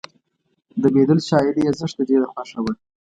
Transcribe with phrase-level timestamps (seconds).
[0.81, 2.73] د بیدل شاعري یې زښته ډېره خوښه وه